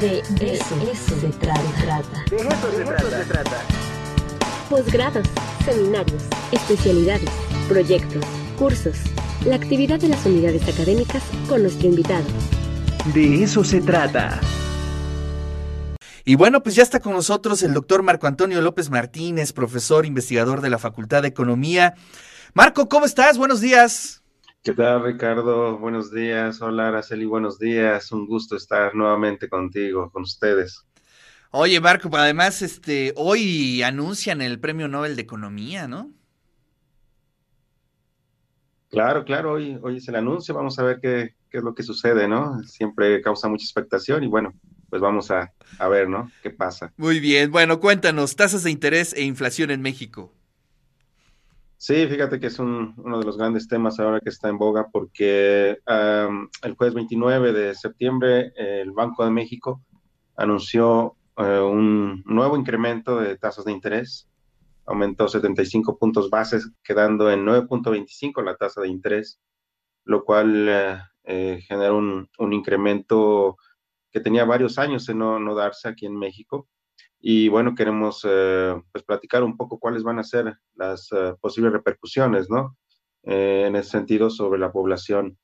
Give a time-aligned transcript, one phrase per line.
[0.00, 2.24] De, eso, se trata.
[2.28, 3.62] De eso, se, trata.
[4.68, 5.26] Posgrados,
[5.64, 6.22] seminarios,
[6.52, 7.30] especialidades,
[7.66, 8.22] proyectos,
[8.58, 8.98] cursos,
[9.46, 12.26] la actividad de las unidades académicas con nuestro invitado.
[13.14, 14.38] De eso se trata.
[16.26, 20.60] Y bueno, pues ya está con nosotros el doctor Marco Antonio López Martínez, profesor investigador
[20.60, 21.94] de la Facultad de Economía.
[22.52, 23.38] Marco, ¿cómo estás?
[23.38, 24.22] Buenos días.
[24.66, 25.78] ¿Qué tal, Ricardo?
[25.78, 26.60] Buenos días.
[26.60, 28.10] Hola, Araceli, buenos días.
[28.10, 30.84] Un gusto estar nuevamente contigo, con ustedes.
[31.52, 36.10] Oye, Marco, además, este, hoy anuncian el Premio Nobel de Economía, ¿no?
[38.90, 41.84] Claro, claro, hoy, hoy es el anuncio, vamos a ver qué, qué es lo que
[41.84, 42.60] sucede, ¿no?
[42.64, 44.52] Siempre causa mucha expectación y bueno,
[44.90, 46.28] pues vamos a, a ver, ¿no?
[46.42, 46.92] ¿Qué pasa?
[46.96, 50.35] Muy bien, bueno, cuéntanos, tasas de interés e inflación en México.
[51.78, 54.88] Sí, fíjate que es un, uno de los grandes temas ahora que está en boga
[54.90, 59.82] porque el jueves 29 de septiembre el Banco de México
[60.36, 64.28] anunció eh, un nuevo incremento de tasas de interés.
[64.86, 69.40] Aumentó 75 puntos bases, quedando en 9.25 la tasa de interés,
[70.04, 73.56] lo cual eh, eh, generó un, un, incremento
[74.10, 76.68] que tenía varios años de no, no darse aquí en México
[77.20, 81.72] y bueno, queremos eh, pues platicar un poco cuáles van a ser las eh, posibles
[81.72, 82.76] repercusiones, ¿no?
[83.22, 85.36] Eh, en ese sentido sobre la población.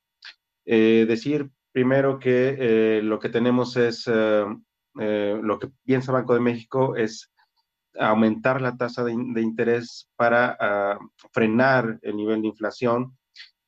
[0.65, 7.31] decir primero que lo que tenemos es, lo que piensa Banco de México es
[7.99, 10.57] aumentar la tasa de, interés para
[10.99, 13.17] uh, frenar el nivel de inflación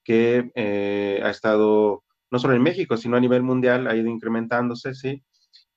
[0.03, 0.51] que
[1.23, 5.23] ha estado no solo en México, sino a nivel mundial, ha ido incrementándose, ¿sí?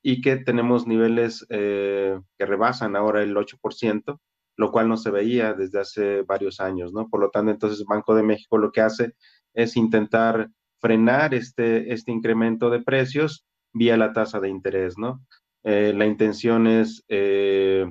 [0.03, 4.21] Y que tenemos niveles eh, que rebasan ahora el 8%,
[4.57, 7.09] lo cual no se veía desde hace varios años, ¿no?
[7.09, 9.15] Por lo tanto, entonces Banco de México lo que hace
[9.55, 10.49] es intentar
[10.81, 15.25] frenar este, este incremento de precios vía la tasa de interés, ¿no?
[15.65, 17.87] Eh, la intención es eh,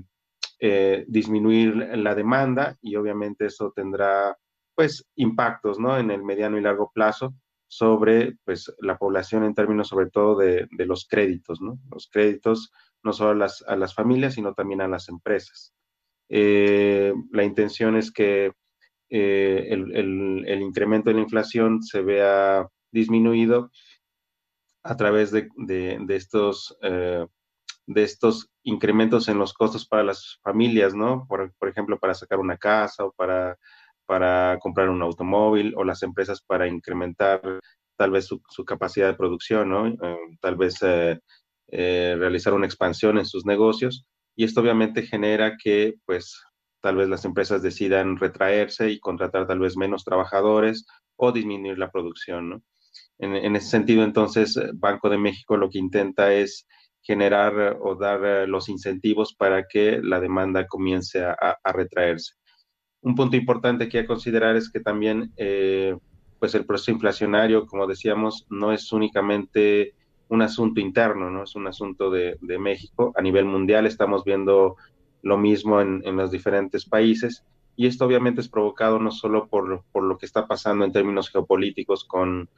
[1.08, 4.37] disminuir la demanda y obviamente eso tendrá,
[4.76, 5.98] pues, impactos, ¿no?
[5.98, 7.36] En el mediano y largo plazo,
[7.67, 11.78] sobre pues, la población en términos sobre todo de, de los créditos, ¿no?
[11.92, 12.72] Los créditos
[13.04, 15.73] no solo a las, a las familias, sino también a las empresas.
[16.30, 18.52] Eh, la intención es que
[19.10, 23.72] eh, el, el, el, incremento de la inflación se vea disminuido
[24.84, 27.26] a través de, de, de estos, eh,
[27.86, 31.26] de estos incrementos en los costos para las familias, ¿no?
[31.28, 33.58] Por, por ejemplo, para sacar una casa o para
[34.07, 37.41] para comprar un automóvil o las empresas para incrementar
[37.97, 39.87] tal vez su, capacidad de producción, ¿no?
[39.87, 41.19] Eh, tal vez eh,
[41.67, 44.05] eh, realizar una expansión en sus negocios.
[44.35, 46.41] Y esto obviamente genera que, pues,
[46.81, 50.85] tal vez las empresas decidan retraerse y contratar tal vez menos trabajadores
[51.17, 52.63] o disminuir la producción, ¿no?
[53.19, 56.67] En, ese sentido, entonces, Banco de México lo que intenta es
[57.01, 62.36] generar o dar los incentivos para que la demanda comience a retraerse
[63.07, 65.95] un punto importante hay que considerar es que también eh,
[66.39, 69.93] pues el proceso inflacionario, como decíamos, no es únicamente
[70.27, 71.43] un asunto interno, ¿no?
[71.43, 73.13] Es un asunto de, México.
[73.15, 74.75] A nivel mundial estamos viendo
[75.21, 77.45] lo mismo en, los diferentes países
[77.77, 82.03] y esto obviamente es provocado no solo por, lo que está pasando en términos geopolíticos
[82.03, 82.49] con,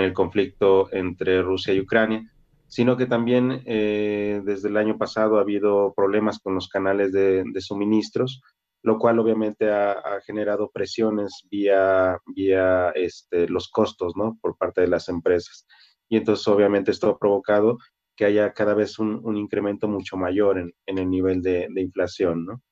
[0.00, 2.32] el conflicto entre Rusia y Ucrania,
[2.66, 7.60] sino que también eh, desde el año pasado ha habido problemas con los canales de
[7.60, 8.40] suministros,
[8.82, 14.38] lo cual obviamente ha, generado presiones vía, vía este, los costos, ¿no?
[14.40, 15.66] Por parte de las empresas.
[16.08, 17.78] Y entonces obviamente esto ha provocado
[18.16, 21.82] que haya cada vez un, un incremento mucho mayor en, en el nivel de, de,
[21.82, 22.62] inflación, ¿no?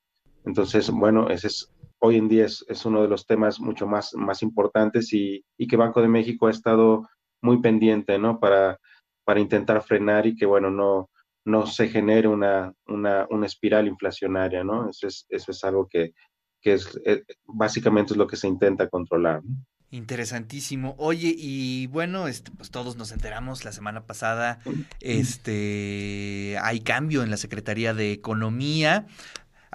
[0.47, 4.15] Entonces, bueno, ese es, hoy en día es, es uno de los temas mucho más,
[4.15, 7.09] más importantes y, y, que Banco de México ha estado
[7.43, 8.39] muy pendiente, ¿no?
[8.41, 8.79] Para,
[9.25, 11.11] para intentar frenar y que, bueno, no,
[11.45, 14.89] no se genere una, una, una espiral inflacionaria, ¿no?
[14.89, 16.15] Eso es, eso es algo que,
[16.61, 19.57] que es, eh, básicamente es lo que se intenta controlar, ¿no?
[19.91, 20.97] Interesantísimo.
[20.99, 24.59] Oye, y bueno, este, pues todos nos enteramos la semana pasada,
[24.99, 29.07] este, hay cambio en la Secretaría de Economía.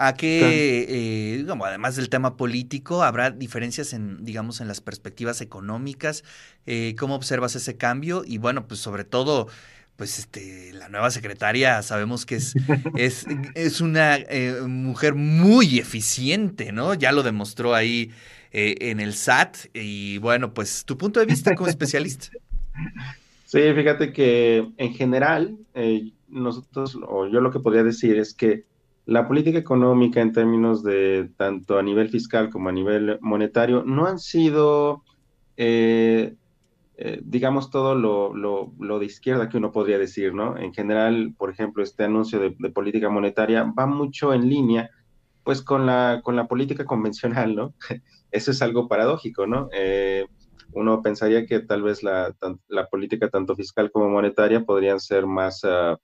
[0.02, 5.42] A que, eh, digamos, además del tema político, habrá diferencias en, digamos, en las perspectivas
[5.42, 6.24] económicas.
[6.66, 8.24] Eh, ¿Cómo observas ese cambio?
[8.26, 9.48] Y bueno, pues sobre todo,
[10.00, 12.56] pues este, la nueva secretaria sabemos que es,
[12.96, 16.94] es, es una eh, mujer muy eficiente, ¿no?
[16.94, 18.10] Ya lo demostró ahí
[18.54, 19.58] eh, en el SAT.
[19.74, 22.30] Y bueno, pues tu punto de vista como especialista.
[23.44, 28.64] Sí, fíjate que en general, eh, nosotros, o yo lo que podría decir es que
[29.06, 34.06] la política económica en términos de tanto a nivel fiscal como a nivel monetario no
[34.06, 35.04] han sido
[35.58, 36.36] eh,
[37.02, 40.58] eh, digamos, todo lo, lo, de izquierda que uno podría decir, ¿no?
[40.58, 44.90] En general, por ejemplo, este anuncio de, política monetaria va mucho en línea,
[45.46, 47.74] pues, con la, con la política convencional, ¿no?
[48.32, 49.70] Eso es algo paradójico, ¿no?
[49.72, 50.26] Eh,
[50.74, 52.36] uno pensaría que tal vez la,
[52.68, 55.96] la, política tanto fiscal como monetaria podrían ser más, uh,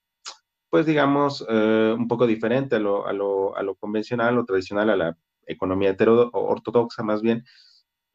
[0.70, 4.90] pues, digamos, uh, un poco diferente a lo, a, lo, a lo convencional o tradicional,
[4.90, 5.94] a la economía
[6.32, 7.44] ortodoxa más bien,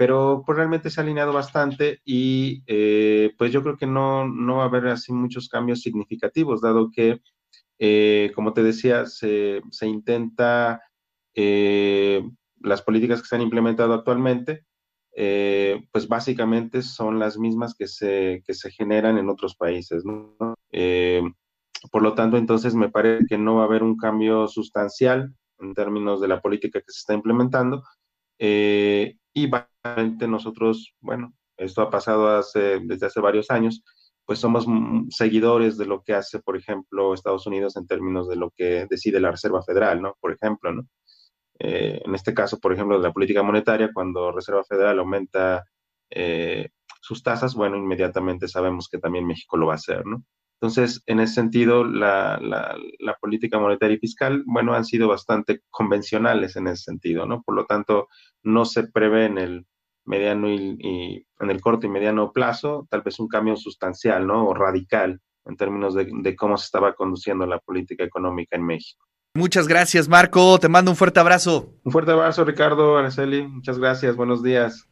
[0.01, 4.57] pero pues realmente se ha alineado bastante y eh, pues yo creo que no, no
[4.57, 7.21] va a haber así muchos cambios significativos, dado que,
[7.79, 10.81] eh, como te decía, se, se intenta
[11.35, 12.27] eh,
[12.63, 14.65] las políticas que se han implementado actualmente,
[15.13, 20.03] pues básicamente son las mismas que se, que se generan en otros países.
[21.93, 25.75] por lo tanto, entonces me parece que no va a haber un cambio sustancial en
[25.75, 27.85] términos de la política que se está implementando.
[29.33, 29.47] Y
[29.83, 33.83] básicamente nosotros, bueno, esto ha pasado desde hace varios años,
[34.25, 34.67] pues somos
[35.11, 39.21] seguidores de lo que hace, por ejemplo, Estados Unidos en términos de lo que decide
[39.21, 40.17] la Reserva Federal, ¿no?
[40.21, 40.87] Por ejemplo, ¿no?
[41.59, 45.65] Eh, en este caso, por ejemplo, de la política monetaria, cuando Reserva Federal aumenta
[46.11, 46.69] eh,
[47.01, 50.23] sus tasas, bueno, inmediatamente sabemos que también México lo va a hacer, ¿no?
[50.61, 55.63] Entonces, en ese sentido, la, la, la, política monetaria y fiscal, bueno, han sido bastante
[55.71, 57.43] convencionales en ese sentido, ¿no?
[57.43, 58.09] Por lo tanto,
[58.43, 59.67] no se prevé en el
[60.05, 64.47] mediano y, y en el corto y mediano plazo, tal vez un cambio sustancial, ¿no?
[64.47, 69.07] O radical en términos de, de cómo se estaba conduciendo la política económica en México.
[69.35, 70.59] Muchas gracias, Marco.
[70.59, 71.73] Te mando un fuerte abrazo.
[71.85, 73.47] Un fuerte abrazo, Ricardo, Araceli.
[73.47, 74.15] Muchas gracias.
[74.15, 74.90] Buenos días.